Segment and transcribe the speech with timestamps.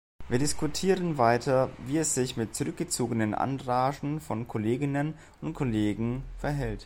[0.29, 6.79] Wir diskutieren weiter, wie es sich mit zurückgezogenen Anragen von Kolleginnen und Kollegen verhält.